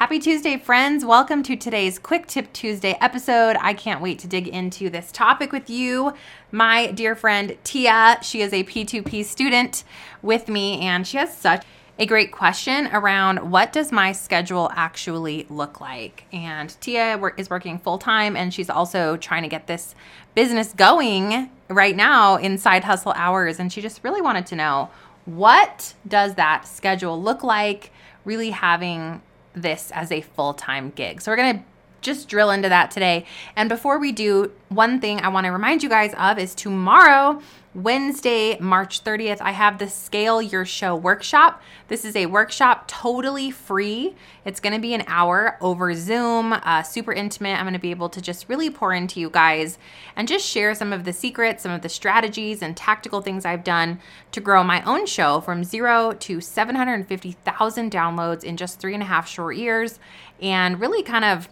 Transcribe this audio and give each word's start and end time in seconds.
Happy 0.00 0.18
Tuesday, 0.18 0.56
friends. 0.56 1.04
Welcome 1.04 1.42
to 1.42 1.56
today's 1.56 1.98
Quick 1.98 2.26
Tip 2.26 2.50
Tuesday 2.54 2.96
episode. 3.02 3.58
I 3.60 3.74
can't 3.74 4.00
wait 4.00 4.18
to 4.20 4.26
dig 4.26 4.48
into 4.48 4.88
this 4.88 5.12
topic 5.12 5.52
with 5.52 5.68
you. 5.68 6.14
My 6.50 6.86
dear 6.90 7.14
friend 7.14 7.58
Tia, 7.64 8.18
she 8.22 8.40
is 8.40 8.54
a 8.54 8.64
P2P 8.64 9.22
student 9.26 9.84
with 10.22 10.48
me, 10.48 10.80
and 10.80 11.06
she 11.06 11.18
has 11.18 11.36
such 11.36 11.66
a 11.98 12.06
great 12.06 12.32
question 12.32 12.86
around 12.94 13.50
what 13.50 13.74
does 13.74 13.92
my 13.92 14.12
schedule 14.12 14.70
actually 14.74 15.44
look 15.50 15.82
like? 15.82 16.24
And 16.32 16.74
Tia 16.80 17.20
is 17.36 17.50
working 17.50 17.78
full 17.78 17.98
time, 17.98 18.36
and 18.36 18.54
she's 18.54 18.70
also 18.70 19.18
trying 19.18 19.42
to 19.42 19.50
get 19.50 19.66
this 19.66 19.94
business 20.34 20.72
going 20.72 21.50
right 21.68 21.94
now 21.94 22.36
in 22.36 22.56
side 22.56 22.84
hustle 22.84 23.12
hours. 23.16 23.60
And 23.60 23.70
she 23.70 23.82
just 23.82 24.02
really 24.02 24.22
wanted 24.22 24.46
to 24.46 24.56
know 24.56 24.88
what 25.26 25.92
does 26.08 26.36
that 26.36 26.66
schedule 26.66 27.20
look 27.20 27.42
like? 27.42 27.92
Really 28.24 28.48
having 28.48 29.20
this 29.52 29.90
as 29.92 30.12
a 30.12 30.20
full 30.20 30.54
time 30.54 30.90
gig. 30.90 31.20
So 31.20 31.30
we're 31.30 31.36
going 31.36 31.58
to 31.58 31.64
just 32.00 32.28
drill 32.28 32.50
into 32.50 32.68
that 32.68 32.90
today. 32.90 33.26
And 33.56 33.68
before 33.68 33.98
we 33.98 34.12
do, 34.12 34.52
one 34.68 35.00
thing 35.00 35.20
I 35.20 35.28
want 35.28 35.46
to 35.46 35.50
remind 35.52 35.82
you 35.82 35.88
guys 35.88 36.14
of 36.14 36.38
is 36.38 36.54
tomorrow, 36.54 37.40
Wednesday, 37.72 38.58
March 38.58 39.04
30th, 39.04 39.40
I 39.40 39.52
have 39.52 39.78
the 39.78 39.88
Scale 39.88 40.42
Your 40.42 40.64
Show 40.64 40.96
workshop. 40.96 41.62
This 41.86 42.04
is 42.04 42.16
a 42.16 42.26
workshop 42.26 42.88
totally 42.88 43.52
free. 43.52 44.16
It's 44.44 44.58
going 44.58 44.72
to 44.72 44.80
be 44.80 44.92
an 44.92 45.04
hour 45.06 45.56
over 45.60 45.94
Zoom, 45.94 46.52
uh, 46.52 46.82
super 46.82 47.12
intimate. 47.12 47.56
I'm 47.56 47.64
going 47.64 47.74
to 47.74 47.78
be 47.78 47.92
able 47.92 48.08
to 48.08 48.20
just 48.20 48.48
really 48.48 48.70
pour 48.70 48.92
into 48.92 49.20
you 49.20 49.30
guys 49.30 49.78
and 50.16 50.26
just 50.26 50.44
share 50.44 50.74
some 50.74 50.92
of 50.92 51.04
the 51.04 51.12
secrets, 51.12 51.62
some 51.62 51.70
of 51.70 51.82
the 51.82 51.88
strategies, 51.88 52.60
and 52.60 52.76
tactical 52.76 53.20
things 53.20 53.44
I've 53.44 53.62
done 53.62 54.00
to 54.32 54.40
grow 54.40 54.64
my 54.64 54.82
own 54.82 55.06
show 55.06 55.40
from 55.40 55.62
zero 55.62 56.12
to 56.12 56.40
750,000 56.40 57.92
downloads 57.92 58.42
in 58.42 58.56
just 58.56 58.80
three 58.80 58.94
and 58.94 59.02
a 59.02 59.06
half 59.06 59.28
short 59.28 59.54
years 59.54 60.00
and 60.40 60.80
really 60.80 61.04
kind 61.04 61.24
of 61.24 61.48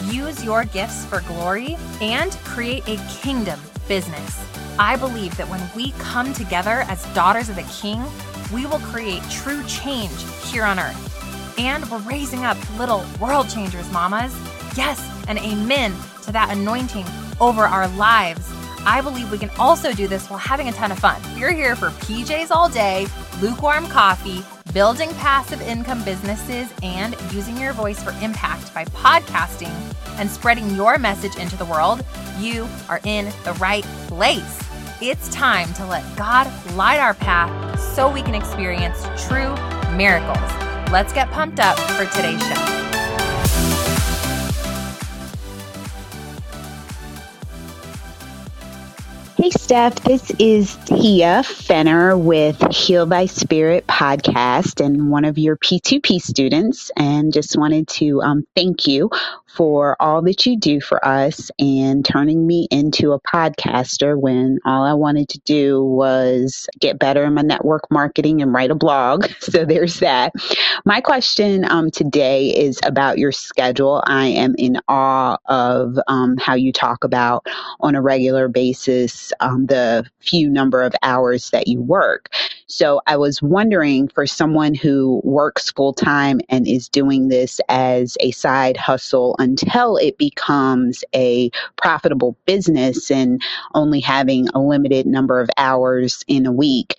use 0.07 0.43
your 0.43 0.65
gifts 0.65 1.05
for 1.05 1.21
glory, 1.29 1.77
and 2.01 2.33
create 2.39 2.83
a 2.89 2.97
kingdom 3.21 3.61
business. 3.87 4.43
I 4.79 4.97
believe 4.97 5.37
that 5.37 5.51
when 5.51 5.61
we 5.77 5.91
come 5.99 6.33
together 6.33 6.87
as 6.89 7.05
daughters 7.13 7.51
of 7.51 7.57
the 7.57 7.65
King, 7.65 8.03
we 8.51 8.65
will 8.65 8.79
create 8.79 9.23
true 9.29 9.63
change 9.65 10.25
here 10.51 10.65
on 10.65 10.79
earth. 10.79 11.59
And 11.59 11.85
we're 11.91 11.99
raising 11.99 12.47
up 12.47 12.57
little 12.79 13.05
world 13.21 13.51
changers, 13.51 13.93
mamas. 13.93 14.35
Yes, 14.75 15.07
and 15.29 15.39
amen 15.39 15.95
to 16.23 16.33
that 16.33 16.49
anointing 16.51 17.05
over 17.43 17.65
our 17.65 17.89
lives. 17.89 18.56
I 18.87 19.01
believe 19.01 19.33
we 19.33 19.39
can 19.39 19.51
also 19.59 19.93
do 19.93 20.07
this 20.07 20.31
while 20.31 20.39
having 20.39 20.69
a 20.69 20.73
ton 20.73 20.93
of 20.93 20.99
fun. 21.01 21.21
You're 21.37 21.53
here 21.53 21.75
for 21.75 21.91
PJs 21.91 22.53
all 22.53 22.69
day, 22.69 23.09
lukewarm 23.41 23.89
coffee, 23.89 24.45
building 24.73 25.13
passive 25.15 25.61
income 25.61 26.05
businesses, 26.05 26.73
and 26.85 27.17
using 27.33 27.57
your 27.57 27.73
voice 27.73 28.01
for 28.01 28.13
impact 28.23 28.73
by 28.73 28.85
podcasting 28.85 29.75
and 30.19 30.31
spreading 30.31 30.71
your 30.77 30.99
message 30.99 31.35
into 31.37 31.57
the 31.57 31.65
world, 31.65 32.05
you 32.39 32.69
are 32.89 33.01
in 33.05 33.27
the 33.45 33.55
right 33.55 33.85
place. 34.07 34.63
It's 35.03 35.29
time 35.31 35.73
to 35.75 35.85
let 35.85 36.05
God 36.17 36.47
light 36.75 37.01
our 37.01 37.15
path 37.15 37.81
so 37.81 38.09
we 38.09 38.23
can 38.23 38.37
experience 38.37 39.03
true 39.27 39.55
miracles. 39.97 40.39
Let's 40.93 41.13
get 41.13 41.29
pumped 41.33 41.59
up 41.59 41.77
for 41.79 42.07
today's 42.15 42.41
show. 42.41 42.76
Hey, 49.39 49.51
Steph, 49.51 49.97
this 49.97 50.31
is 50.39 50.79
Tia 50.87 51.43
Fenner 51.43 52.17
with 52.17 52.59
Heal 52.75 53.05
by 53.05 53.27
Spirit 53.27 53.87
podcast 53.87 54.83
and 54.83 55.11
one 55.11 55.27
of 55.27 55.37
your 55.37 55.59
P2P 55.59 56.23
students. 56.23 56.91
And 56.97 57.35
just 57.35 57.55
wanted 57.55 57.87
to 57.89 58.23
um, 58.23 58.47
thank 58.57 58.87
you 58.87 59.11
for 59.57 59.97
all 60.01 60.21
that 60.23 60.45
you 60.45 60.59
do 60.59 60.81
for 60.81 61.05
us 61.05 61.51
and 61.59 62.05
turning 62.05 62.47
me 62.47 62.69
into 62.71 63.13
a 63.13 63.21
podcaster 63.21 64.19
when 64.19 64.59
all 64.67 64.85
I 64.85 64.93
wanted 64.93 65.31
to 65.31 65.39
do 65.41 65.83
was 65.83 66.69
get 66.79 66.99
better 66.99 67.25
in 67.25 67.35
my 67.35 67.43
network 67.43 67.91
marketing 67.91 68.43
and 68.43 68.53
write 68.53 68.71
a 68.71 68.75
blog. 68.75 69.27
So 69.47 69.65
there's 69.65 70.01
that. 70.01 70.33
My 70.85 71.01
question 71.01 71.71
um, 71.71 71.91
today 71.91 72.49
is 72.49 72.81
about 72.85 73.17
your 73.17 73.31
schedule. 73.31 74.03
I 74.07 74.27
am 74.27 74.57
in 74.59 74.79
awe 74.89 75.39
of 75.47 75.97
um, 76.09 76.37
how 76.37 76.55
you 76.55 76.73
talk 76.73 77.05
about 77.05 77.47
on 77.81 77.95
a 77.95 78.03
regular 78.03 78.49
basis 78.49 79.26
um, 79.41 79.67
the 79.67 80.07
few 80.21 80.49
number 80.49 80.83
of 80.83 80.95
hours 81.03 81.51
that 81.51 81.69
you 81.69 81.81
work. 81.81 82.31
So 82.67 83.01
I 83.07 83.17
was 83.17 83.41
wondering 83.43 84.09
for 84.09 84.27
someone 84.27 84.75
who 84.75 85.21
works 85.25 85.71
full 85.71 85.93
time 85.93 86.41
and 86.49 86.67
is 86.67 86.89
doing 86.89 87.29
this 87.29 87.61
as 87.69 88.17
a 88.21 88.33
side 88.33 88.77
hustle 88.77 89.37
until 89.39 89.97
it 89.97 90.19
becomes 90.19 91.05
a 91.15 91.51
profitable 91.77 92.37
business 92.47 93.11
and 93.11 93.41
only 93.75 94.01
having 94.01 94.49
a 94.49 94.61
limited 94.61 95.07
number 95.07 95.41
of 95.41 95.49
hours 95.57 96.25
in 96.29 96.47
a 96.47 96.53
week. 96.53 96.97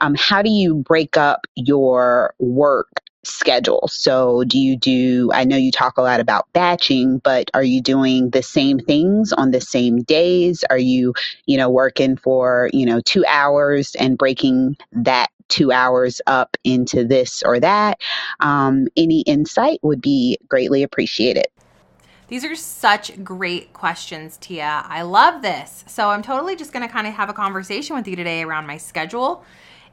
Um, 0.00 0.14
how 0.16 0.42
do 0.42 0.50
you 0.50 0.76
break 0.76 1.16
up 1.16 1.46
your 1.56 2.34
work 2.38 3.02
schedule. 3.24 3.88
So, 3.88 4.44
do 4.44 4.58
you 4.58 4.76
do, 4.76 5.30
I 5.32 5.44
know 5.44 5.56
you 5.56 5.70
talk 5.70 5.98
a 5.98 6.02
lot 6.02 6.20
about 6.20 6.52
batching, 6.52 7.18
but 7.18 7.50
are 7.54 7.62
you 7.62 7.80
doing 7.80 8.30
the 8.30 8.42
same 8.42 8.78
things 8.78 9.32
on 9.32 9.50
the 9.50 9.60
same 9.60 10.02
days? 10.02 10.64
Are 10.70 10.78
you, 10.78 11.14
you 11.46 11.56
know, 11.56 11.68
working 11.68 12.16
for, 12.16 12.70
you 12.72 12.86
know, 12.86 13.00
two 13.00 13.24
hours 13.26 13.94
and 13.96 14.16
breaking 14.16 14.76
that 14.92 15.30
two 15.48 15.72
hours 15.72 16.20
up 16.26 16.56
into 16.64 17.04
this 17.04 17.42
or 17.44 17.58
that? 17.60 18.00
Um, 18.40 18.88
any 18.96 19.22
insight 19.22 19.80
would 19.82 20.00
be 20.00 20.38
greatly 20.48 20.82
appreciated. 20.82 21.46
These 22.28 22.44
are 22.44 22.54
such 22.54 23.24
great 23.24 23.72
questions, 23.72 24.36
Tia. 24.36 24.84
I 24.86 25.02
love 25.02 25.42
this. 25.42 25.84
So, 25.86 26.10
I'm 26.10 26.22
totally 26.22 26.56
just 26.56 26.72
going 26.72 26.86
to 26.86 26.92
kind 26.92 27.06
of 27.06 27.14
have 27.14 27.28
a 27.28 27.34
conversation 27.34 27.96
with 27.96 28.06
you 28.06 28.16
today 28.16 28.42
around 28.42 28.66
my 28.66 28.76
schedule 28.76 29.44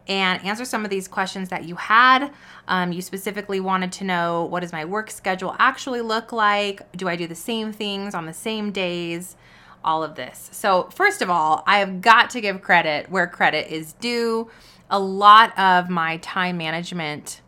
and 0.07 0.43
answer 0.45 0.66
some 0.66 0.83
of 0.83 0.89
these 0.89 1.07
questions 1.07 1.49
that 1.49 1.66
you 1.66 1.75
had. 1.75 2.31
Um, 2.67 2.91
you 2.91 3.01
specifically 3.01 3.59
wanted 3.59 3.91
to 3.93 4.03
know 4.03 4.45
what 4.45 4.61
does 4.61 4.71
my 4.71 4.85
work 4.85 5.09
schedule 5.09 5.55
actually 5.59 6.01
look 6.01 6.31
like? 6.31 6.91
Do 6.93 7.07
I 7.07 7.16
do 7.16 7.27
the 7.27 7.35
same 7.35 7.71
things 7.71 8.13
on 8.13 8.25
the 8.25 8.33
same 8.33 8.71
days? 8.71 9.35
All 9.83 10.03
of 10.03 10.15
this. 10.15 10.49
So, 10.51 10.89
first 10.95 11.21
of 11.21 11.29
all, 11.29 11.63
I 11.67 11.77
have 11.77 12.01
got 12.01 12.31
to 12.31 12.41
give 12.41 12.61
credit 12.61 13.09
where 13.11 13.27
credit 13.27 13.71
is 13.71 13.94
due. 13.94 14.49
A 14.89 14.99
lot 14.99 15.57
of 15.59 15.89
my 15.89 16.17
time 16.17 16.57
management 16.57 17.41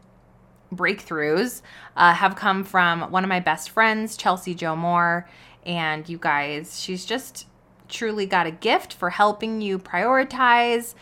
breakthroughs 0.73 1.61
uh, 1.95 2.13
have 2.13 2.35
come 2.35 2.63
from 2.63 3.09
one 3.11 3.23
of 3.23 3.29
my 3.29 3.39
best 3.39 3.71
friends, 3.71 4.17
Chelsea 4.17 4.53
Jo 4.53 4.75
Moore. 4.75 5.27
And 5.65 6.07
you 6.07 6.19
guys, 6.19 6.79
she's 6.79 7.05
just 7.05 7.47
truly 7.89 8.25
got 8.25 8.47
a 8.47 8.51
gift 8.51 8.93
for 8.93 9.09
helping 9.09 9.61
you 9.61 9.79
prioritize 9.79 10.93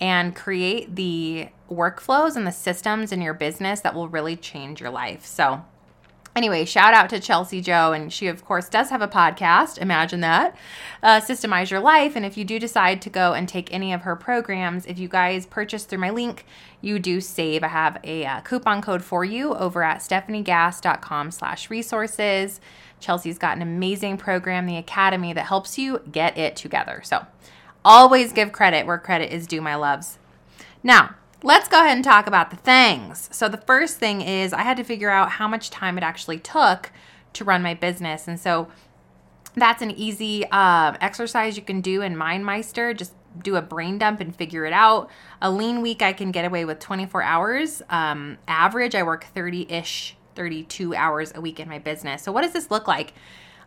and 0.00 0.34
create 0.34 0.96
the 0.96 1.48
workflows 1.70 2.36
and 2.36 2.46
the 2.46 2.52
systems 2.52 3.12
in 3.12 3.22
your 3.22 3.34
business 3.34 3.80
that 3.80 3.94
will 3.94 4.08
really 4.08 4.36
change 4.36 4.80
your 4.80 4.90
life. 4.90 5.24
So, 5.24 5.64
Anyway, 6.36 6.64
shout 6.64 6.94
out 6.94 7.08
to 7.10 7.20
Chelsea 7.20 7.60
Jo, 7.60 7.92
and 7.92 8.12
she, 8.12 8.26
of 8.26 8.44
course, 8.44 8.68
does 8.68 8.90
have 8.90 9.00
a 9.00 9.06
podcast. 9.06 9.78
Imagine 9.78 10.20
that. 10.20 10.56
Uh, 11.00 11.20
Systemize 11.20 11.70
Your 11.70 11.78
Life. 11.78 12.16
And 12.16 12.26
if 12.26 12.36
you 12.36 12.44
do 12.44 12.58
decide 12.58 13.00
to 13.02 13.10
go 13.10 13.34
and 13.34 13.48
take 13.48 13.72
any 13.72 13.92
of 13.92 14.02
her 14.02 14.16
programs, 14.16 14.84
if 14.86 14.98
you 14.98 15.06
guys 15.06 15.46
purchase 15.46 15.84
through 15.84 16.00
my 16.00 16.10
link, 16.10 16.44
you 16.80 16.98
do 16.98 17.20
save. 17.20 17.62
I 17.62 17.68
have 17.68 18.00
a 18.02 18.26
uh, 18.26 18.40
coupon 18.40 18.82
code 18.82 19.04
for 19.04 19.24
you 19.24 19.54
over 19.54 19.84
at 19.84 19.98
stefaniegass.com 19.98 21.30
slash 21.30 21.70
resources. 21.70 22.60
Chelsea's 22.98 23.38
got 23.38 23.56
an 23.56 23.62
amazing 23.62 24.16
program, 24.16 24.66
the 24.66 24.76
Academy, 24.76 25.32
that 25.34 25.46
helps 25.46 25.78
you 25.78 26.00
get 26.10 26.36
it 26.36 26.56
together. 26.56 27.00
So 27.04 27.24
always 27.84 28.32
give 28.32 28.52
credit 28.52 28.86
where 28.86 28.98
credit 28.98 29.32
is 29.32 29.46
due, 29.46 29.60
my 29.60 29.74
loves. 29.74 30.18
Now, 30.82 31.14
let's 31.42 31.68
go 31.68 31.80
ahead 31.80 31.96
and 31.96 32.04
talk 32.04 32.26
about 32.26 32.50
the 32.50 32.56
things. 32.56 33.28
So, 33.32 33.48
the 33.48 33.58
first 33.58 33.98
thing 33.98 34.20
is 34.20 34.52
I 34.52 34.62
had 34.62 34.76
to 34.78 34.84
figure 34.84 35.10
out 35.10 35.32
how 35.32 35.48
much 35.48 35.70
time 35.70 35.98
it 35.98 36.04
actually 36.04 36.38
took 36.38 36.90
to 37.34 37.44
run 37.44 37.62
my 37.62 37.74
business. 37.74 38.28
And 38.28 38.38
so, 38.38 38.68
that's 39.56 39.82
an 39.82 39.92
easy 39.92 40.44
uh, 40.50 40.94
exercise 41.00 41.56
you 41.56 41.62
can 41.62 41.80
do 41.80 42.02
in 42.02 42.16
MindMeister. 42.16 42.96
Just 42.96 43.14
do 43.40 43.56
a 43.56 43.62
brain 43.62 43.98
dump 43.98 44.20
and 44.20 44.34
figure 44.34 44.64
it 44.64 44.72
out. 44.72 45.10
A 45.40 45.50
lean 45.50 45.80
week, 45.80 46.02
I 46.02 46.12
can 46.12 46.30
get 46.30 46.44
away 46.44 46.64
with 46.64 46.80
24 46.80 47.22
hours. 47.22 47.82
Um, 47.90 48.38
average, 48.48 48.94
I 48.94 49.02
work 49.02 49.26
30 49.34 49.70
ish, 49.70 50.16
32 50.34 50.94
hours 50.94 51.32
a 51.34 51.40
week 51.40 51.60
in 51.60 51.68
my 51.68 51.78
business. 51.78 52.22
So, 52.22 52.32
what 52.32 52.42
does 52.42 52.52
this 52.52 52.70
look 52.70 52.88
like? 52.88 53.14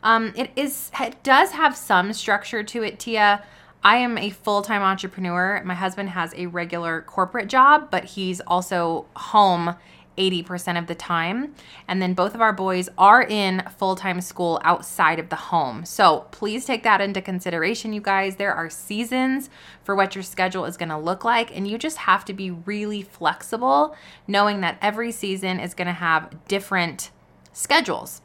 Um, 0.04 0.34
it 0.36 0.52
is 0.56 0.92
it 1.00 1.22
does 1.24 1.52
have 1.52 1.76
some 1.76 2.14
structure 2.14 2.64
to 2.64 2.84
it, 2.84 3.00
Tia. 3.00 3.44
I 3.88 4.00
am 4.00 4.18
a 4.18 4.32
full 4.32 4.64
time 4.64 4.82
entrepreneur. 4.82 5.62
My 5.64 5.74
husband 5.74 6.10
has 6.10 6.34
a 6.36 6.48
regular 6.48 7.04
corporate 7.04 7.48
job, 7.48 7.90
but 7.90 8.04
he's 8.04 8.42
also 8.42 9.06
home 9.16 9.76
80% 10.18 10.78
of 10.78 10.88
the 10.88 10.96
time. 10.96 11.56
And 11.88 12.02
then 12.02 12.14
both 12.14 12.36
of 12.36 12.42
our 12.42 12.52
boys 12.52 12.90
are 12.98 13.24
in 13.24 13.64
full 13.78 13.96
time 13.96 14.20
school 14.20 14.60
outside 14.66 15.20
of 15.20 15.30
the 15.30 15.38
home. 15.38 15.86
So 15.86 16.26
please 16.32 16.66
take 16.66 16.84
that 16.84 17.00
into 17.00 17.22
consideration, 17.22 17.94
you 17.94 18.02
guys. 18.02 18.36
There 18.36 18.54
are 18.54 18.70
seasons 18.70 19.50
for 19.86 19.96
what 19.96 20.16
your 20.16 20.24
schedule 20.24 20.66
is 20.66 20.76
going 20.76 20.90
to 20.90 20.98
look 20.98 21.24
like, 21.24 21.56
and 21.56 21.66
you 21.66 21.78
just 21.78 22.00
have 22.00 22.26
to 22.26 22.34
be 22.34 22.52
really 22.52 23.04
flexible, 23.04 23.96
knowing 24.28 24.60
that 24.60 24.78
every 24.82 25.14
season 25.14 25.62
is 25.62 25.74
going 25.74 25.88
to 25.88 25.94
have 25.94 26.46
different 26.50 27.12
schedules. 27.54 28.22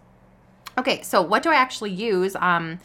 Okay, 0.76 1.02
so 1.02 1.20
what 1.20 1.42
do 1.42 1.50
I 1.50 1.54
actually 1.54 1.90
use? 1.90 2.34
Um, 2.36 2.80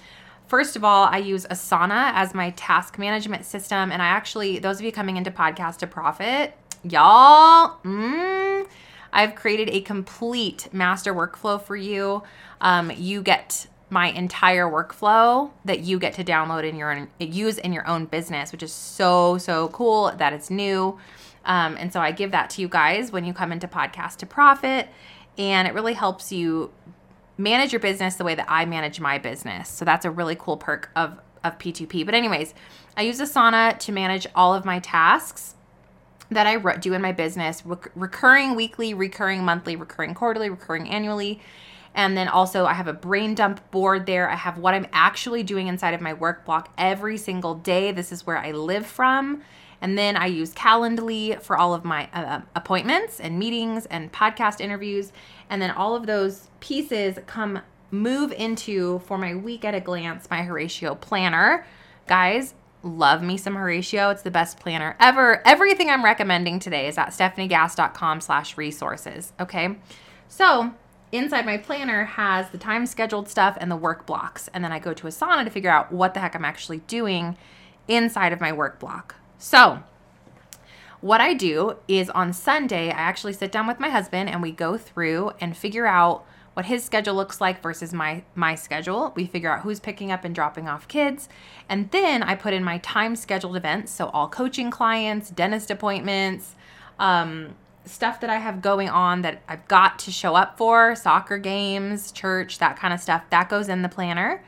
first 0.48 0.76
of 0.76 0.84
all, 0.84 1.06
I 1.06 1.18
use 1.18 1.46
Asana 1.46 2.12
as 2.14 2.34
my 2.34 2.52
task 2.52 2.98
management 2.98 3.46
system. 3.46 3.92
And 3.92 4.02
I 4.02 4.08
actually, 4.08 4.60
those 4.60 4.80
of 4.80 4.86
you 4.86 4.92
coming 4.92 5.18
into 5.18 5.32
Podcast 5.32 5.78
to 5.78 5.88
Profit, 5.88 6.58
y'all, 6.84 7.78
mm, 7.84 8.68
I've 9.14 9.36
created 9.36 9.70
a 9.70 9.82
complete 9.82 10.70
master 10.74 11.14
workflow 11.14 11.62
for 11.62 11.76
you. 11.76 12.24
Um, 12.62 12.92
you 12.96 13.22
get 13.22 13.68
my 13.90 14.10
entire 14.10 14.66
workflow 14.66 15.50
that 15.64 15.80
you 15.80 15.98
get 15.98 16.14
to 16.14 16.24
download 16.24 16.68
in 16.68 16.76
your 16.76 16.92
own, 16.92 17.08
use 17.20 17.58
in 17.58 17.72
your 17.72 17.88
own 17.88 18.06
business, 18.06 18.52
which 18.52 18.64
is 18.64 18.74
so, 18.74 19.38
so 19.38 19.70
cool 19.70 20.12
that 20.18 20.34
it's 20.34 20.50
new. 20.50 20.98
Um, 21.46 21.78
and 21.80 21.94
so 21.94 22.02
I 22.02 22.12
give 22.12 22.32
that 22.32 22.50
to 22.52 22.62
you 22.62 22.68
guys 22.68 23.12
when 23.12 23.24
you 23.24 23.34
come 23.34 23.54
into 23.54 23.68
Podcast 23.68 24.18
to 24.18 24.26
Profit. 24.26 24.90
And 25.38 25.68
it 25.68 25.74
really 25.74 25.94
helps 25.94 26.32
you 26.32 26.72
manage 27.38 27.72
your 27.72 27.80
business 27.80 28.16
the 28.16 28.24
way 28.24 28.36
that 28.36 28.46
I 28.50 28.66
manage 28.66 29.00
my 29.00 29.18
business. 29.18 29.70
So 29.70 29.86
that's 29.86 30.06
a 30.06 30.12
really 30.12 30.36
cool 30.36 30.58
perk 30.58 30.90
of, 30.96 31.20
of 31.44 31.58
P2P. 31.60 32.06
But, 32.06 32.16
anyways, 32.16 32.54
I 32.96 33.04
use 33.04 33.20
Asana 33.20 33.78
to 33.80 33.92
manage 33.92 34.28
all 34.36 34.54
of 34.54 34.66
my 34.66 34.80
tasks 34.80 35.56
that 36.30 36.48
I 36.48 36.58
do 36.78 36.94
in 36.94 37.02
my 37.02 37.12
business 37.12 37.66
rec- 37.66 37.92
recurring 37.96 38.56
weekly, 38.56 38.94
recurring 38.94 39.44
monthly, 39.44 39.76
recurring 39.76 40.14
quarterly, 40.14 40.50
recurring 40.50 40.90
annually. 40.90 41.40
And 41.94 42.16
then 42.16 42.28
also, 42.28 42.66
I 42.66 42.74
have 42.74 42.88
a 42.88 42.94
brain 42.94 43.34
dump 43.34 43.72
board 43.72 44.06
there. 44.06 44.30
I 44.30 44.36
have 44.36 44.58
what 44.58 44.74
I'm 44.74 44.88
actually 44.94 45.44
doing 45.44 45.68
inside 45.68 45.94
of 45.94 46.02
my 46.02 46.14
work 46.14 46.46
block 46.46 46.72
every 46.78 47.18
single 47.18 47.56
day. 47.56 47.92
This 47.92 48.12
is 48.12 48.26
where 48.26 48.38
I 48.38 48.52
live 48.52 48.86
from. 48.86 49.42
And 49.82 49.98
then 49.98 50.18
I 50.18 50.26
use 50.26 50.54
Calendly 50.54 51.42
for 51.42 51.58
all 51.58 51.74
of 51.74 51.86
my 51.86 52.10
uh, 52.14 52.42
appointments 52.56 53.20
and 53.20 53.38
meetings 53.38 53.86
and 53.88 54.12
podcast 54.12 54.60
interviews. 54.60 55.12
And 55.50 55.62
then 55.62 55.72
all 55.72 55.96
of 55.96 56.08
those 56.08 56.50
pieces 56.60 57.20
come 57.28 57.62
move 57.92 58.32
into 58.32 59.00
for 59.00 59.18
my 59.18 59.36
week 59.36 59.64
at 59.64 59.76
a 59.76 59.80
glance, 59.80 60.30
my 60.30 60.44
Horatio 60.44 60.96
planner. 60.96 61.66
Guys, 62.08 62.54
love 62.84 63.22
me 63.22 63.38
some 63.38 63.56
Horatio. 63.56 64.10
It's 64.10 64.24
the 64.24 64.32
best 64.32 64.60
planner 64.60 64.96
ever. 65.00 65.46
Everything 65.46 65.90
I'm 65.90 66.04
recommending 66.04 66.60
today 66.60 66.88
is 66.88 66.98
at 66.98 67.10
stefaniegass.com 67.10 68.22
slash 68.22 68.58
resources. 68.58 69.34
Okay. 69.40 69.78
So 70.28 70.74
inside 71.12 71.46
my 71.46 71.58
planner 71.58 72.06
has 72.06 72.50
the 72.50 72.58
time 72.58 72.86
scheduled 72.86 73.30
stuff 73.30 73.58
and 73.60 73.72
the 73.72 73.76
work 73.76 74.06
blocks. 74.06 74.50
And 74.54 74.64
then 74.64 74.72
I 74.72 74.80
go 74.80 74.94
to 74.94 75.08
Asana 75.08 75.44
to 75.46 75.50
figure 75.50 75.70
out 75.70 75.92
what 75.92 76.14
the 76.14 76.20
heck 76.20 76.36
I'm 76.36 76.46
actually 76.46 76.80
doing 76.80 77.38
inside 77.88 78.34
of 78.34 78.42
my 78.42 78.52
work 78.52 78.80
block. 78.80 79.16
So 79.38 79.84
what 81.00 81.22
I 81.22 81.34
do 81.34 81.78
is 81.88 82.10
on 82.10 82.34
Sunday, 82.34 82.88
I 82.88 82.98
actually 82.98 83.34
sit 83.34 83.52
down 83.52 83.68
with 83.68 83.80
my 83.80 83.90
husband 83.90 84.30
and 84.30 84.42
we 84.42 84.52
go 84.52 84.78
through 84.78 85.32
and 85.40 85.56
figure 85.56 85.86
out 85.86 86.26
what 86.54 86.66
his 86.66 86.84
schedule 86.84 87.14
looks 87.14 87.40
like 87.40 87.62
versus 87.62 87.94
my 87.94 88.24
my 88.34 88.56
schedule. 88.56 89.14
We 89.16 89.28
figure 89.28 89.52
out 89.52 89.62
who's 89.62 89.80
picking 89.80 90.12
up 90.12 90.26
and 90.26 90.34
dropping 90.34 90.68
off 90.68 90.88
kids. 90.88 91.30
And 91.70 91.92
then 91.92 92.24
I 92.24 92.34
put 92.34 92.52
in 92.52 92.64
my 92.64 92.80
time 92.80 93.16
scheduled 93.16 93.56
events, 93.56 93.92
so 93.92 94.08
all 94.08 94.28
coaching 94.28 94.72
clients, 94.72 95.30
dentist 95.30 95.70
appointments, 95.70 96.56
um, 96.98 97.54
stuff 97.86 98.20
that 98.22 98.32
I 98.32 98.38
have 98.38 98.64
going 98.64 98.90
on 98.90 99.22
that 99.22 99.44
I've 99.48 99.68
got 99.68 100.00
to 100.00 100.12
show 100.12 100.34
up 100.34 100.58
for, 100.58 100.96
soccer 100.96 101.38
games, 101.38 102.12
church, 102.12 102.58
that 102.58 102.76
kind 102.76 102.92
of 102.92 103.00
stuff. 103.00 103.22
That 103.30 103.50
goes 103.50 103.70
in 103.70 103.84
the 103.84 103.90
planner. 103.90 104.44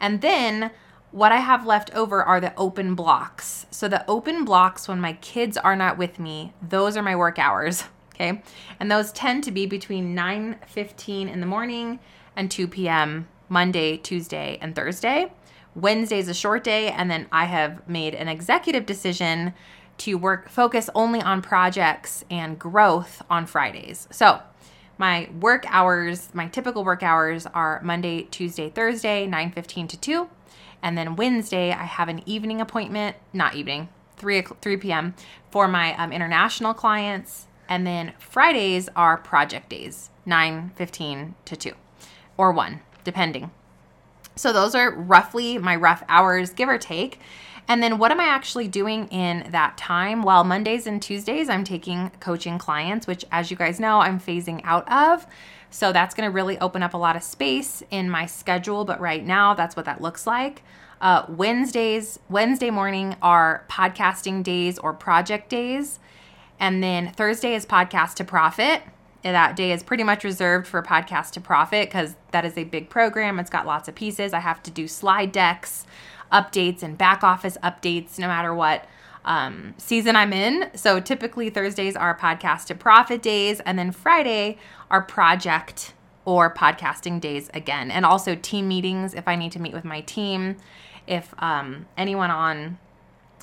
And 0.00 0.20
then 0.20 0.70
what 1.10 1.32
I 1.32 1.38
have 1.38 1.66
left 1.66 1.94
over 1.94 2.22
are 2.22 2.40
the 2.40 2.54
open 2.56 2.94
blocks. 2.94 3.66
So 3.70 3.88
the 3.88 4.08
open 4.08 4.44
blocks 4.44 4.88
when 4.88 5.00
my 5.00 5.14
kids 5.14 5.56
are 5.56 5.76
not 5.76 5.98
with 5.98 6.18
me, 6.18 6.52
those 6.66 6.96
are 6.96 7.02
my 7.02 7.16
work 7.16 7.38
hours. 7.38 7.84
Okay. 8.20 8.42
And 8.80 8.90
those 8.90 9.12
tend 9.12 9.44
to 9.44 9.52
be 9.52 9.64
between 9.64 10.12
9 10.12 10.56
15 10.66 11.28
in 11.28 11.38
the 11.38 11.46
morning 11.46 12.00
and 12.34 12.50
2 12.50 12.66
p.m. 12.66 13.28
Monday, 13.48 13.96
Tuesday, 13.96 14.58
and 14.60 14.74
Thursday. 14.74 15.30
Wednesday 15.76 16.18
is 16.18 16.28
a 16.28 16.34
short 16.34 16.64
day, 16.64 16.90
and 16.90 17.08
then 17.08 17.28
I 17.30 17.44
have 17.44 17.88
made 17.88 18.16
an 18.16 18.26
executive 18.26 18.86
decision 18.86 19.54
to 19.98 20.14
work 20.16 20.48
focus 20.48 20.90
only 20.94 21.20
on 21.20 21.42
projects 21.42 22.24
and 22.28 22.58
growth 22.58 23.22
on 23.30 23.46
Fridays. 23.46 24.08
So 24.10 24.40
my 24.98 25.30
work 25.40 25.64
hours, 25.68 26.28
my 26.34 26.48
typical 26.48 26.84
work 26.84 27.02
hours 27.02 27.46
are 27.46 27.80
Monday, 27.82 28.22
Tuesday, 28.30 28.68
Thursday, 28.68 29.26
9 29.26 29.52
15 29.52 29.88
to 29.88 29.96
2. 29.96 30.28
And 30.82 30.98
then 30.98 31.16
Wednesday, 31.16 31.70
I 31.70 31.84
have 31.84 32.08
an 32.08 32.22
evening 32.26 32.60
appointment, 32.60 33.16
not 33.32 33.54
evening, 33.54 33.88
3, 34.16 34.42
3 34.60 34.76
p.m. 34.76 35.14
for 35.50 35.66
my 35.68 35.96
um, 35.96 36.12
international 36.12 36.74
clients. 36.74 37.46
And 37.68 37.86
then 37.86 38.12
Fridays 38.18 38.88
are 38.96 39.16
project 39.16 39.68
days, 39.70 40.10
9 40.26 40.72
15 40.74 41.34
to 41.44 41.56
2 41.56 41.72
or 42.36 42.52
1, 42.52 42.80
depending. 43.04 43.50
So 44.36 44.52
those 44.52 44.74
are 44.74 44.94
roughly 44.94 45.58
my 45.58 45.74
rough 45.74 46.02
hours, 46.08 46.50
give 46.50 46.68
or 46.68 46.78
take. 46.78 47.20
And 47.68 47.82
then 47.82 47.98
what 47.98 48.10
am 48.10 48.18
I 48.18 48.24
actually 48.24 48.66
doing 48.66 49.08
in 49.08 49.50
that 49.50 49.76
time? 49.76 50.22
Well, 50.22 50.42
Mondays 50.42 50.86
and 50.86 51.02
Tuesdays, 51.02 51.50
I'm 51.50 51.64
taking 51.64 52.10
coaching 52.18 52.58
clients, 52.58 53.06
which, 53.06 53.26
as 53.30 53.50
you 53.50 53.56
guys 53.58 53.78
know, 53.78 54.00
I'm 54.00 54.18
phasing 54.18 54.62
out 54.64 54.90
of. 54.90 55.26
So 55.70 55.92
that's 55.92 56.14
going 56.14 56.26
to 56.26 56.32
really 56.32 56.58
open 56.58 56.82
up 56.82 56.94
a 56.94 56.96
lot 56.96 57.14
of 57.14 57.22
space 57.22 57.82
in 57.90 58.08
my 58.08 58.24
schedule. 58.24 58.86
But 58.86 59.00
right 59.00 59.24
now, 59.24 59.52
that's 59.52 59.76
what 59.76 59.84
that 59.84 60.00
looks 60.00 60.26
like. 60.26 60.62
Uh, 61.00 61.26
Wednesdays, 61.28 62.18
Wednesday 62.30 62.70
morning 62.70 63.16
are 63.22 63.64
podcasting 63.68 64.42
days 64.42 64.78
or 64.78 64.94
project 64.94 65.50
days. 65.50 66.00
And 66.58 66.82
then 66.82 67.12
Thursday 67.12 67.54
is 67.54 67.66
podcast 67.66 68.14
to 68.14 68.24
profit. 68.24 68.82
That 69.22 69.56
day 69.56 69.72
is 69.72 69.82
pretty 69.82 70.04
much 70.04 70.24
reserved 70.24 70.66
for 70.66 70.82
podcast 70.82 71.32
to 71.32 71.40
profit 71.40 71.88
because 71.88 72.14
that 72.30 72.44
is 72.44 72.56
a 72.56 72.64
big 72.64 72.88
program. 72.88 73.38
It's 73.38 73.50
got 73.50 73.66
lots 73.66 73.88
of 73.88 73.94
pieces. 73.94 74.32
I 74.32 74.40
have 74.40 74.62
to 74.62 74.70
do 74.70 74.88
slide 74.88 75.32
decks, 75.32 75.84
updates, 76.32 76.82
and 76.82 76.96
back 76.96 77.22
office 77.22 77.56
updates 77.62 78.18
no 78.18 78.26
matter 78.26 78.54
what 78.54 78.86
um, 79.24 79.74
season 79.76 80.16
I'm 80.16 80.32
in. 80.32 80.70
So 80.74 81.00
typically 81.00 81.50
Thursdays 81.50 81.96
are 81.96 82.16
podcast 82.16 82.66
to 82.66 82.74
profit 82.74 83.22
days, 83.22 83.60
and 83.60 83.78
then 83.78 83.92
Friday 83.92 84.58
are 84.90 85.02
project 85.02 85.92
or 86.24 86.52
podcasting 86.52 87.20
days 87.20 87.50
again. 87.54 87.90
And 87.90 88.04
also 88.04 88.34
team 88.34 88.68
meetings 88.68 89.14
if 89.14 89.26
I 89.26 89.36
need 89.36 89.52
to 89.52 89.60
meet 89.60 89.72
with 89.72 89.84
my 89.84 90.02
team. 90.02 90.56
If 91.06 91.34
um, 91.38 91.86
anyone 91.96 92.30
on 92.30 92.78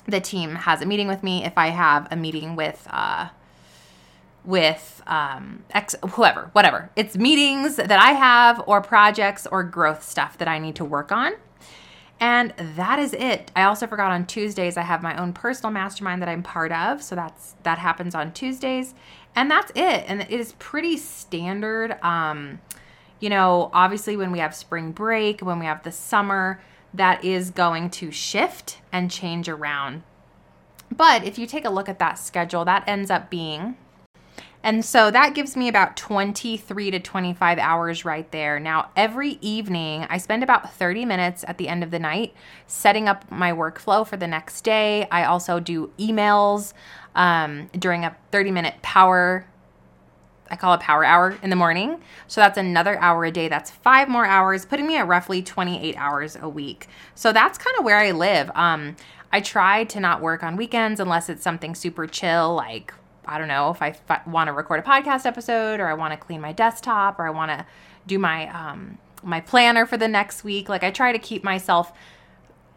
the 0.06 0.20
team 0.20 0.54
has 0.54 0.82
a 0.82 0.86
meeting 0.86 1.08
with 1.08 1.22
me, 1.22 1.44
if 1.44 1.58
I 1.58 1.68
have 1.68 2.06
a 2.12 2.16
meeting 2.16 2.54
with, 2.54 2.86
uh, 2.90 3.30
with 4.44 5.02
um, 5.08 5.64
ex 5.70 5.96
whoever, 6.10 6.50
whatever. 6.52 6.90
It's 6.94 7.16
meetings 7.16 7.74
that 7.74 7.90
I 7.90 8.12
have 8.12 8.62
or 8.68 8.80
projects 8.80 9.48
or 9.48 9.64
growth 9.64 10.04
stuff 10.04 10.38
that 10.38 10.46
I 10.46 10.60
need 10.60 10.76
to 10.76 10.84
work 10.84 11.10
on. 11.10 11.32
And 12.18 12.54
that 12.76 12.98
is 12.98 13.12
it. 13.12 13.50
I 13.54 13.64
also 13.64 13.86
forgot 13.86 14.10
on 14.10 14.26
Tuesdays 14.26 14.76
I 14.76 14.82
have 14.82 15.02
my 15.02 15.16
own 15.20 15.32
personal 15.32 15.70
mastermind 15.70 16.22
that 16.22 16.28
I'm 16.28 16.42
part 16.42 16.72
of, 16.72 17.02
so 17.02 17.14
that's 17.14 17.54
that 17.62 17.78
happens 17.78 18.14
on 18.14 18.32
Tuesdays. 18.32 18.94
And 19.34 19.50
that's 19.50 19.70
it. 19.74 20.04
And 20.06 20.22
it 20.22 20.30
is 20.30 20.52
pretty 20.58 20.96
standard 20.96 22.02
um 22.02 22.60
you 23.18 23.30
know, 23.30 23.70
obviously 23.72 24.16
when 24.16 24.30
we 24.30 24.40
have 24.40 24.54
spring 24.54 24.92
break, 24.92 25.40
when 25.40 25.58
we 25.58 25.64
have 25.66 25.82
the 25.82 25.92
summer, 25.92 26.60
that 26.92 27.24
is 27.24 27.50
going 27.50 27.90
to 27.90 28.10
shift 28.10 28.78
and 28.92 29.10
change 29.10 29.48
around. 29.48 30.02
But 30.94 31.24
if 31.24 31.38
you 31.38 31.46
take 31.46 31.64
a 31.64 31.70
look 31.70 31.88
at 31.88 31.98
that 31.98 32.18
schedule, 32.18 32.64
that 32.64 32.84
ends 32.86 33.10
up 33.10 33.30
being 33.30 33.76
and 34.62 34.84
so 34.84 35.10
that 35.10 35.34
gives 35.34 35.56
me 35.56 35.68
about 35.68 35.96
23 35.96 36.90
to 36.90 37.00
25 37.00 37.58
hours 37.58 38.04
right 38.04 38.30
there. 38.32 38.58
Now, 38.58 38.90
every 38.96 39.38
evening, 39.40 40.06
I 40.10 40.18
spend 40.18 40.42
about 40.42 40.72
30 40.74 41.04
minutes 41.04 41.44
at 41.46 41.58
the 41.58 41.68
end 41.68 41.82
of 41.82 41.90
the 41.90 41.98
night 41.98 42.34
setting 42.66 43.08
up 43.08 43.30
my 43.30 43.52
workflow 43.52 44.06
for 44.06 44.16
the 44.16 44.26
next 44.26 44.62
day. 44.62 45.06
I 45.10 45.24
also 45.24 45.60
do 45.60 45.92
emails 45.98 46.72
um, 47.14 47.70
during 47.78 48.04
a 48.04 48.16
30 48.32 48.50
minute 48.50 48.74
power 48.82 49.46
I 50.50 50.56
call 50.56 50.74
it 50.74 50.80
power 50.80 51.04
hour 51.04 51.36
in 51.42 51.50
the 51.50 51.56
morning. 51.56 52.00
So 52.28 52.40
that's 52.40 52.58
another 52.58 52.98
hour 53.00 53.24
a 53.24 53.30
day. 53.30 53.48
That's 53.48 53.70
five 53.70 54.08
more 54.08 54.26
hours, 54.26 54.64
putting 54.64 54.86
me 54.86 54.96
at 54.96 55.06
roughly 55.06 55.42
28 55.42 55.96
hours 55.96 56.36
a 56.40 56.48
week. 56.48 56.88
So 57.14 57.32
that's 57.32 57.58
kind 57.58 57.76
of 57.78 57.84
where 57.84 57.98
I 57.98 58.12
live. 58.12 58.50
Um, 58.54 58.96
I 59.32 59.40
try 59.40 59.84
to 59.84 60.00
not 60.00 60.20
work 60.20 60.42
on 60.42 60.56
weekends 60.56 61.00
unless 61.00 61.28
it's 61.28 61.42
something 61.42 61.74
super 61.74 62.06
chill, 62.06 62.54
like 62.54 62.94
I 63.26 63.38
don't 63.38 63.48
know 63.48 63.70
if 63.70 63.82
I 63.82 63.96
f- 64.08 64.26
want 64.26 64.48
to 64.48 64.52
record 64.52 64.80
a 64.80 64.82
podcast 64.82 65.26
episode 65.26 65.80
or 65.80 65.88
I 65.88 65.94
want 65.94 66.12
to 66.12 66.16
clean 66.16 66.40
my 66.40 66.52
desktop 66.52 67.18
or 67.18 67.26
I 67.26 67.30
want 67.30 67.50
to 67.50 67.66
do 68.06 68.18
my 68.18 68.48
um, 68.48 68.98
my 69.22 69.40
planner 69.40 69.86
for 69.86 69.96
the 69.96 70.08
next 70.08 70.44
week. 70.44 70.68
Like 70.68 70.84
I 70.84 70.90
try 70.90 71.12
to 71.12 71.18
keep 71.18 71.42
myself 71.42 71.92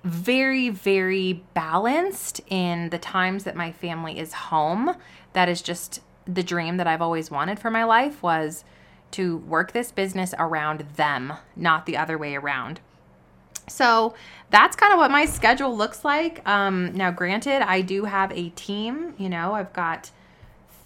very 0.03 0.69
very 0.69 1.43
balanced 1.53 2.41
in 2.47 2.89
the 2.89 2.97
times 2.97 3.43
that 3.43 3.55
my 3.55 3.71
family 3.71 4.17
is 4.17 4.33
home. 4.33 4.95
That 5.33 5.49
is 5.49 5.61
just 5.61 6.01
the 6.25 6.43
dream 6.43 6.77
that 6.77 6.87
I've 6.87 7.01
always 7.01 7.31
wanted 7.31 7.59
for 7.59 7.71
my 7.71 7.83
life 7.83 8.21
was 8.21 8.63
to 9.11 9.37
work 9.37 9.71
this 9.71 9.91
business 9.91 10.33
around 10.37 10.81
them, 10.95 11.33
not 11.55 11.85
the 11.85 11.97
other 11.97 12.17
way 12.17 12.35
around. 12.35 12.79
So 13.67 14.13
that's 14.49 14.75
kind 14.75 14.93
of 14.93 14.99
what 14.99 15.11
my 15.11 15.25
schedule 15.25 15.75
looks 15.75 16.03
like. 16.03 16.47
Um, 16.47 16.93
now, 16.93 17.11
granted, 17.11 17.61
I 17.61 17.81
do 17.81 18.05
have 18.05 18.31
a 18.31 18.49
team. 18.49 19.13
You 19.17 19.29
know, 19.29 19.53
I've 19.53 19.73
got 19.73 20.11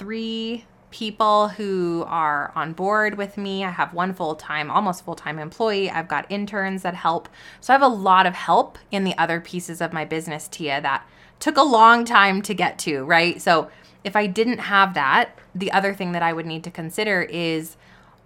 three 0.03 0.65
people 0.91 1.47
who 1.47 2.03
are 2.07 2.51
on 2.55 2.73
board 2.73 3.17
with 3.17 3.37
me. 3.37 3.63
I 3.63 3.69
have 3.69 3.93
one 3.93 4.13
full 4.13 4.35
time, 4.35 4.69
almost 4.69 5.05
full 5.05 5.15
time 5.15 5.39
employee. 5.39 5.89
I've 5.89 6.09
got 6.09 6.29
interns 6.29 6.81
that 6.81 6.93
help. 6.93 7.29
So 7.61 7.73
I 7.73 7.75
have 7.75 7.81
a 7.81 7.87
lot 7.87 8.25
of 8.25 8.33
help 8.33 8.77
in 8.91 9.05
the 9.05 9.17
other 9.17 9.39
pieces 9.39 9.79
of 9.79 9.93
my 9.93 10.03
business, 10.03 10.49
Tia, 10.49 10.81
that 10.81 11.07
took 11.39 11.55
a 11.55 11.63
long 11.63 12.03
time 12.03 12.41
to 12.41 12.53
get 12.53 12.77
to, 12.79 13.05
right? 13.05 13.41
So 13.41 13.71
if 14.03 14.17
I 14.17 14.27
didn't 14.27 14.57
have 14.57 14.93
that, 14.93 15.39
the 15.55 15.71
other 15.71 15.93
thing 15.93 16.11
that 16.11 16.21
I 16.21 16.33
would 16.33 16.45
need 16.45 16.65
to 16.65 16.71
consider 16.71 17.21
is 17.21 17.77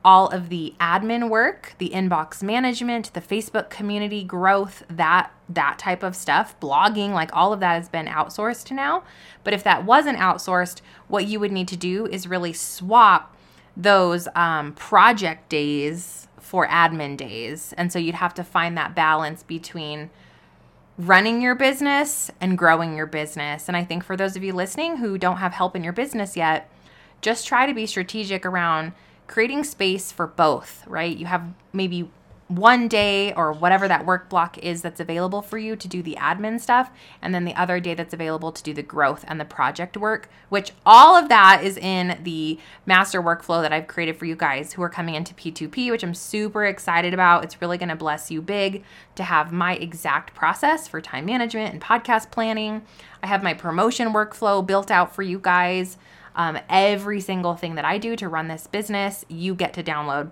all 0.08 0.30
of 0.30 0.48
the 0.48 0.74
admin 0.80 1.30
work, 1.30 1.76
the 1.80 1.90
inbox 1.90 2.42
management, 2.42 3.14
the 3.14 3.20
Facebook 3.20 3.70
community 3.70 4.24
growth, 4.24 4.86
that 4.90 5.34
that 5.50 5.78
type 5.78 6.02
of 6.02 6.16
stuff, 6.16 6.58
blogging, 6.62 7.12
like 7.12 7.30
all 7.36 7.52
of 7.52 7.60
that 7.60 7.74
has 7.74 7.90
been 7.90 8.06
outsourced 8.06 8.72
now. 8.72 9.04
But 9.44 9.54
if 9.54 9.66
that 9.66 9.84
wasn't 9.84 10.18
outsourced, 10.18 10.80
what 11.10 11.26
you 11.26 11.42
would 11.42 11.52
need 11.52 11.68
to 11.68 11.76
do 11.76 12.06
is 12.08 12.26
really 12.26 12.54
swap 12.54 13.36
those 13.76 14.30
um, 14.34 14.72
project 14.76 15.50
days 15.50 16.30
for 16.40 16.66
admin 16.70 17.18
days. 17.18 17.74
And 17.78 17.92
so 17.92 18.00
you'd 18.00 18.16
have 18.16 18.34
to 18.36 18.46
find 18.46 18.78
that 18.78 18.96
balance 18.96 19.44
between 19.44 20.10
running 20.98 21.42
your 21.42 21.56
business 21.56 22.32
and 22.40 22.58
growing 22.58 22.96
your 22.96 23.08
business. 23.08 23.68
And 23.68 23.76
I 23.76 23.84
think 23.84 24.06
for 24.06 24.16
those 24.16 24.38
of 24.38 24.44
you 24.44 24.54
listening 24.54 24.98
who 24.98 25.18
don't 25.18 25.38
have 25.38 25.52
help 25.52 25.76
in 25.76 25.84
your 25.84 25.92
business 25.92 26.38
yet, 26.38 26.70
just 27.20 27.46
try 27.46 27.66
to 27.66 27.74
be 27.74 27.86
strategic 27.86 28.46
around 28.46 28.94
creating 29.28 29.64
space 29.64 30.12
for 30.12 30.28
both, 30.28 30.84
right? 30.88 31.16
You 31.16 31.26
have 31.28 31.54
maybe 31.74 32.10
one 32.48 32.88
day 32.88 33.34
or 33.34 33.52
whatever 33.52 33.90
that 33.90 34.06
work 34.06 34.30
block 34.30 34.58
is 34.60 34.82
that's 34.82 35.02
available 35.02 35.42
for 35.42 35.58
you 35.58 35.76
to 35.76 35.88
do 35.88 36.02
the 36.02 36.16
admin 36.16 36.60
stuff, 36.60 36.90
and 37.22 37.36
then 37.36 37.44
the 37.44 37.54
other 37.56 37.80
day 37.80 37.94
that's 37.94 38.14
available 38.14 38.54
to 38.54 38.64
do 38.64 38.74
the 38.74 38.82
growth 38.82 39.26
and 39.28 39.40
the 39.40 39.46
project 39.46 39.98
work, 39.98 40.30
which 40.48 40.72
all 40.86 41.16
of 41.16 41.28
that 41.28 41.62
is 41.64 41.78
in 41.78 42.18
the 42.24 42.58
master 42.86 43.22
workflow 43.22 43.62
that 43.62 43.74
I've 43.74 43.88
created 43.88 44.18
for 44.18 44.26
you 44.26 44.36
guys 44.36 44.74
who 44.74 44.82
are 44.82 44.90
coming 44.90 45.16
into 45.16 45.34
P2P, 45.34 45.92
which 45.92 46.04
I'm 46.04 46.14
super 46.14 46.66
excited 46.66 47.14
about. 47.14 47.44
It's 47.44 47.62
really 47.62 47.78
going 47.78 47.90
to 47.90 47.96
bless 47.96 48.32
you 48.32 48.42
big 48.42 48.84
to 49.16 49.24
have 49.24 49.52
my 49.52 49.76
exact 49.76 50.34
process 50.34 50.88
for 50.88 51.02
time 51.02 51.26
management 51.26 51.74
and 51.74 51.82
podcast 51.82 52.32
planning. 52.32 52.84
I 53.22 53.28
have 53.28 53.44
my 53.44 53.56
promotion 53.56 54.14
workflow 54.14 54.66
built 54.66 54.90
out 54.90 55.14
for 55.14 55.22
you 55.22 55.40
guys. 55.40 55.98
Um, 56.38 56.58
every 56.70 57.20
single 57.20 57.56
thing 57.56 57.76
that 57.76 57.84
I 57.84 57.98
do 57.98 58.16
to 58.16 58.30
run 58.30 58.48
this 58.48 58.68
business, 58.68 59.26
you 59.28 59.56
get 59.56 59.74
to 59.74 59.84
download 59.84 60.32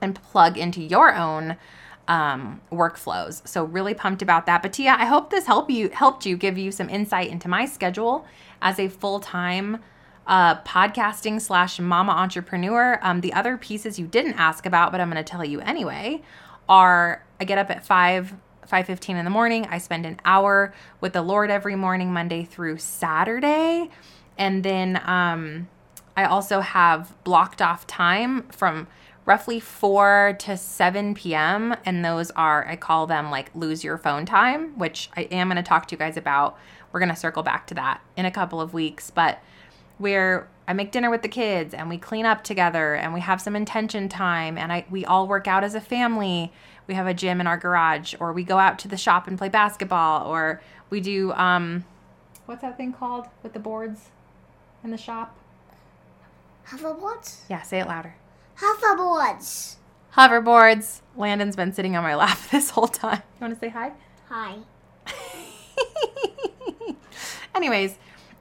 and 0.00 0.20
plug 0.20 0.58
into 0.58 0.82
your 0.82 1.14
own 1.14 1.56
um, 2.08 2.60
workflows. 2.72 3.46
So 3.46 3.64
really 3.64 3.94
pumped 3.94 4.22
about 4.22 4.46
that. 4.46 4.62
But 4.62 4.72
Tia, 4.72 4.96
I 4.98 5.04
hope 5.04 5.30
this 5.30 5.46
helped 5.46 5.70
you 5.70 5.90
helped 5.90 6.26
you 6.26 6.36
give 6.36 6.58
you 6.58 6.72
some 6.72 6.88
insight 6.88 7.30
into 7.30 7.48
my 7.48 7.66
schedule 7.66 8.26
as 8.62 8.78
a 8.78 8.88
full 8.88 9.20
time 9.20 9.78
uh, 10.26 10.60
podcasting 10.62 11.40
slash 11.40 11.78
mama 11.78 12.12
entrepreneur. 12.12 12.98
Um, 13.02 13.20
the 13.20 13.32
other 13.32 13.56
pieces 13.56 13.98
you 13.98 14.06
didn't 14.06 14.34
ask 14.34 14.66
about, 14.66 14.92
but 14.92 15.00
I'm 15.00 15.10
going 15.10 15.22
to 15.22 15.30
tell 15.30 15.44
you 15.44 15.60
anyway, 15.60 16.22
are 16.68 17.22
I 17.40 17.44
get 17.44 17.58
up 17.58 17.70
at 17.70 17.84
five 17.84 18.34
5:15 18.70 19.16
in 19.16 19.24
the 19.24 19.30
morning. 19.30 19.66
I 19.70 19.78
spend 19.78 20.04
an 20.04 20.20
hour 20.24 20.74
with 21.00 21.14
the 21.14 21.22
Lord 21.22 21.50
every 21.50 21.76
morning, 21.76 22.12
Monday 22.12 22.44
through 22.44 22.78
Saturday. 22.78 23.90
And 24.38 24.64
then 24.64 25.02
um, 25.04 25.68
I 26.16 26.24
also 26.24 26.60
have 26.60 27.12
blocked 27.24 27.60
off 27.60 27.86
time 27.86 28.44
from 28.44 28.86
roughly 29.26 29.60
4 29.60 30.36
to 30.38 30.56
7 30.56 31.14
p.m. 31.14 31.76
And 31.84 32.02
those 32.02 32.30
are, 32.30 32.66
I 32.66 32.76
call 32.76 33.06
them 33.06 33.30
like 33.30 33.50
lose 33.54 33.84
your 33.84 33.98
phone 33.98 34.24
time, 34.24 34.78
which 34.78 35.10
I 35.16 35.22
am 35.24 35.48
going 35.48 35.56
to 35.56 35.62
talk 35.62 35.86
to 35.88 35.94
you 35.94 35.98
guys 35.98 36.16
about. 36.16 36.56
We're 36.92 37.00
going 37.00 37.10
to 37.10 37.16
circle 37.16 37.42
back 37.42 37.66
to 37.66 37.74
that 37.74 38.00
in 38.16 38.24
a 38.24 38.30
couple 38.30 38.60
of 38.60 38.72
weeks. 38.72 39.10
But 39.10 39.40
where 39.98 40.48
I 40.66 40.72
make 40.72 40.92
dinner 40.92 41.10
with 41.10 41.22
the 41.22 41.28
kids 41.28 41.74
and 41.74 41.88
we 41.88 41.98
clean 41.98 42.24
up 42.24 42.44
together 42.44 42.94
and 42.94 43.12
we 43.12 43.20
have 43.20 43.40
some 43.40 43.56
intention 43.56 44.08
time 44.08 44.56
and 44.56 44.72
I 44.72 44.86
we 44.90 45.04
all 45.04 45.26
work 45.26 45.48
out 45.48 45.64
as 45.64 45.74
a 45.74 45.80
family. 45.80 46.52
We 46.86 46.94
have 46.94 47.06
a 47.06 47.14
gym 47.14 47.40
in 47.40 47.46
our 47.46 47.58
garage 47.58 48.14
or 48.20 48.32
we 48.32 48.44
go 48.44 48.58
out 48.58 48.78
to 48.80 48.88
the 48.88 48.96
shop 48.96 49.26
and 49.26 49.36
play 49.36 49.48
basketball 49.48 50.26
or 50.26 50.62
we 50.90 51.00
do 51.00 51.32
um 51.32 51.84
what's 52.46 52.62
that 52.62 52.76
thing 52.76 52.92
called 52.92 53.26
with 53.42 53.52
the 53.52 53.58
boards? 53.58 54.10
In 54.84 54.90
the 54.90 54.96
shop? 54.96 55.36
Hoverboards? 56.68 57.40
Yeah, 57.48 57.62
say 57.62 57.80
it 57.80 57.86
louder. 57.86 58.14
Hoverboards. 58.58 59.76
Hoverboards. 60.14 61.00
Landon's 61.16 61.56
been 61.56 61.72
sitting 61.72 61.96
on 61.96 62.02
my 62.02 62.14
lap 62.14 62.38
this 62.50 62.70
whole 62.70 62.88
time. 62.88 63.22
You 63.40 63.40
want 63.40 63.54
to 63.54 63.60
say 63.60 63.68
hi? 63.68 63.92
Hi. 64.28 64.56
Anyways, 67.54 67.98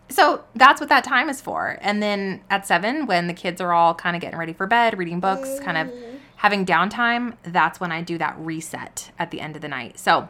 so 0.10 0.44
that's 0.56 0.80
what 0.80 0.90
that 0.90 1.04
time 1.04 1.30
is 1.30 1.42
for. 1.42 1.78
And 1.82 2.02
then 2.02 2.42
at 2.50 2.68
seven, 2.68 3.06
when 3.06 3.28
the 3.28 3.34
kids 3.34 3.62
are 3.62 3.74
all 3.74 3.94
kind 3.94 4.16
of 4.16 4.22
getting 4.22 4.38
ready 4.38 4.54
for 4.54 4.68
bed, 4.68 4.98
reading 4.98 5.20
books, 5.20 5.60
kind 5.60 5.78
of 5.78 5.94
having 6.38 6.66
downtime, 6.66 7.36
that's 7.44 7.80
when 7.80 7.92
I 7.92 8.02
do 8.02 8.18
that 8.18 8.36
reset 8.38 9.12
at 9.18 9.32
the 9.32 9.42
end 9.42 9.56
of 9.56 9.62
the 9.62 9.68
night. 9.68 10.00
So 10.00 10.30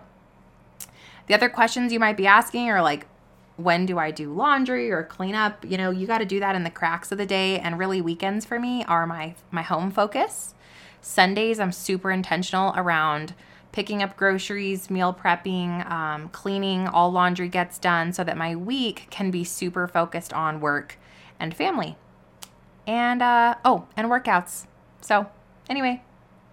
the 1.27 1.33
other 1.33 1.49
questions 1.49 1.91
you 1.91 1.99
might 1.99 2.17
be 2.17 2.27
asking 2.27 2.69
are 2.69 2.81
like, 2.81 3.07
when 3.57 3.85
do 3.85 3.99
I 3.99 4.11
do 4.11 4.33
laundry 4.33 4.91
or 4.91 5.03
clean 5.03 5.35
up? 5.35 5.65
You 5.65 5.77
know, 5.77 5.91
you 5.91 6.07
got 6.07 6.19
to 6.19 6.25
do 6.25 6.39
that 6.39 6.55
in 6.55 6.63
the 6.63 6.69
cracks 6.69 7.11
of 7.11 7.17
the 7.17 7.25
day 7.25 7.59
and 7.59 7.77
really 7.77 8.01
weekends 8.01 8.45
for 8.45 8.59
me 8.59 8.85
are 8.85 9.05
my 9.05 9.35
my 9.51 9.63
home 9.63 9.91
focus. 9.91 10.53
Sundays 11.01 11.59
I'm 11.59 11.71
super 11.71 12.11
intentional 12.11 12.73
around 12.75 13.33
picking 13.71 14.01
up 14.01 14.17
groceries, 14.17 14.89
meal 14.89 15.13
prepping, 15.13 15.87
um, 15.89 16.29
cleaning, 16.29 16.87
all 16.87 17.11
laundry 17.11 17.47
gets 17.47 17.77
done 17.77 18.11
so 18.11 18.23
that 18.23 18.35
my 18.37 18.55
week 18.55 19.05
can 19.09 19.29
be 19.29 19.43
super 19.43 19.87
focused 19.87 20.33
on 20.33 20.59
work 20.59 20.97
and 21.39 21.55
family. 21.55 21.95
And 22.87 23.21
uh, 23.21 23.55
oh, 23.63 23.85
and 23.95 24.07
workouts. 24.07 24.65
So, 25.01 25.27
anyway, 25.69 26.01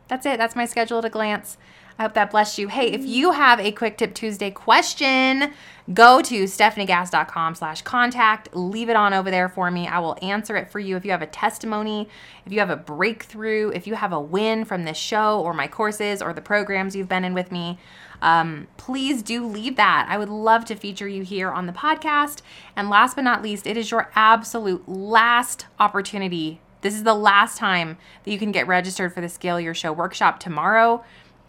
that's 0.08 0.26
it. 0.26 0.38
That's 0.38 0.56
my 0.56 0.66
schedule 0.66 0.98
at 0.98 1.04
a 1.04 1.10
glance. 1.10 1.56
I 1.98 2.02
hope 2.02 2.14
that 2.14 2.32
blessed 2.32 2.58
you. 2.58 2.68
Hey, 2.68 2.90
if 2.92 3.04
you 3.04 3.32
have 3.32 3.60
a 3.60 3.70
quick 3.70 3.96
tip 3.96 4.14
Tuesday 4.14 4.50
question, 4.50 5.52
go 5.92 6.20
to 6.22 6.44
stefaniegass.com 6.44 7.54
slash 7.54 7.82
contact. 7.82 8.54
Leave 8.56 8.88
it 8.88 8.96
on 8.96 9.14
over 9.14 9.30
there 9.30 9.48
for 9.48 9.70
me. 9.70 9.86
I 9.86 10.00
will 10.00 10.18
answer 10.20 10.56
it 10.56 10.70
for 10.70 10.80
you. 10.80 10.96
If 10.96 11.04
you 11.04 11.12
have 11.12 11.22
a 11.22 11.26
testimony, 11.26 12.08
if 12.44 12.52
you 12.52 12.58
have 12.58 12.70
a 12.70 12.76
breakthrough, 12.76 13.70
if 13.70 13.86
you 13.86 13.94
have 13.94 14.12
a 14.12 14.20
win 14.20 14.64
from 14.64 14.84
this 14.84 14.96
show 14.96 15.40
or 15.40 15.54
my 15.54 15.68
courses 15.68 16.20
or 16.20 16.32
the 16.32 16.40
programs 16.40 16.96
you've 16.96 17.08
been 17.08 17.24
in 17.24 17.32
with 17.32 17.52
me, 17.52 17.78
um, 18.22 18.66
please 18.76 19.22
do 19.22 19.46
leave 19.46 19.76
that. 19.76 20.06
I 20.08 20.18
would 20.18 20.28
love 20.28 20.64
to 20.66 20.74
feature 20.74 21.06
you 21.06 21.22
here 21.22 21.52
on 21.52 21.66
the 21.66 21.72
podcast. 21.72 22.42
And 22.74 22.90
last 22.90 23.14
but 23.14 23.22
not 23.22 23.40
least, 23.40 23.68
it 23.68 23.76
is 23.76 23.92
your 23.92 24.10
absolute 24.16 24.88
last 24.88 25.66
opportunity. 25.78 26.60
This 26.84 26.94
is 26.94 27.02
the 27.02 27.14
last 27.14 27.58
time 27.58 27.98
that 28.22 28.30
you 28.30 28.38
can 28.38 28.52
get 28.52 28.68
registered 28.68 29.12
for 29.12 29.20
the 29.20 29.28
Scale 29.28 29.58
Your 29.58 29.74
Show 29.74 29.92
workshop 29.92 30.38
tomorrow 30.38 31.02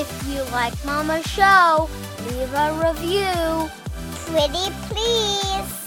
If 0.01 0.27
you 0.29 0.43
like 0.51 0.75
Mama's 0.85 1.25
show, 1.27 1.89
leave 2.27 2.53
a 2.55 2.73
review. 2.85 3.71
Pretty 4.27 4.73
please. 4.89 5.85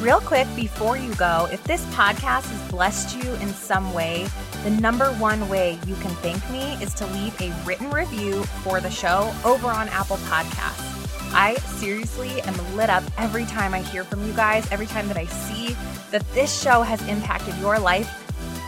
Real 0.00 0.20
quick 0.20 0.46
before 0.54 0.98
you 0.98 1.14
go, 1.14 1.48
if 1.50 1.64
this 1.64 1.82
podcast 1.86 2.44
has 2.44 2.70
blessed 2.70 3.16
you 3.16 3.32
in 3.36 3.48
some 3.48 3.94
way, 3.94 4.28
the 4.64 4.70
number 4.72 5.10
one 5.12 5.48
way 5.48 5.78
you 5.86 5.94
can 5.96 6.10
thank 6.16 6.50
me 6.50 6.74
is 6.82 6.92
to 6.94 7.06
leave 7.06 7.40
a 7.40 7.50
written 7.64 7.90
review 7.90 8.42
for 8.62 8.80
the 8.80 8.90
show 8.90 9.32
over 9.44 9.68
on 9.68 9.88
Apple 9.88 10.18
Podcasts. 10.28 10.95
I 11.38 11.54
seriously 11.78 12.40
am 12.40 12.76
lit 12.76 12.88
up 12.88 13.04
every 13.18 13.44
time 13.44 13.74
I 13.74 13.82
hear 13.82 14.04
from 14.04 14.26
you 14.26 14.32
guys, 14.32 14.66
every 14.72 14.86
time 14.86 15.06
that 15.08 15.18
I 15.18 15.26
see 15.26 15.76
that 16.10 16.26
this 16.32 16.62
show 16.62 16.80
has 16.80 17.06
impacted 17.08 17.54
your 17.58 17.78
life 17.78 18.10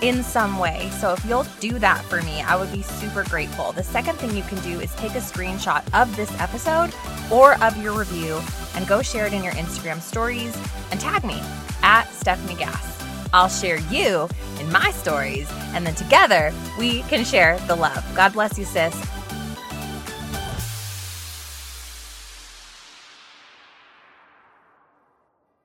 in 0.02 0.22
some 0.22 0.58
way. 0.58 0.90
So 1.00 1.14
if 1.14 1.24
you'll 1.24 1.46
do 1.60 1.78
that 1.78 2.04
for 2.04 2.20
me, 2.20 2.42
I 2.42 2.56
would 2.56 2.70
be 2.70 2.82
super 2.82 3.24
grateful. 3.24 3.72
The 3.72 3.82
second 3.82 4.16
thing 4.16 4.36
you 4.36 4.42
can 4.42 4.60
do 4.60 4.80
is 4.80 4.94
take 4.96 5.12
a 5.12 5.20
screenshot 5.20 5.82
of 5.98 6.14
this 6.14 6.30
episode 6.38 6.94
or 7.32 7.54
of 7.64 7.74
your 7.82 7.98
review 7.98 8.38
and 8.74 8.86
go 8.86 9.00
share 9.00 9.26
it 9.26 9.32
in 9.32 9.42
your 9.42 9.54
Instagram 9.54 10.02
stories 10.02 10.54
and 10.90 11.00
tag 11.00 11.24
me 11.24 11.40
at 11.82 12.04
Stefanie 12.08 12.58
Gass. 12.58 13.02
I'll 13.32 13.48
share 13.48 13.78
you 13.90 14.28
in 14.60 14.70
my 14.70 14.90
stories, 14.90 15.48
and 15.74 15.86
then 15.86 15.94
together 15.94 16.52
we 16.78 17.00
can 17.04 17.24
share 17.24 17.58
the 17.60 17.76
love. 17.76 18.04
God 18.14 18.34
bless 18.34 18.58
you, 18.58 18.66
sis. 18.66 18.94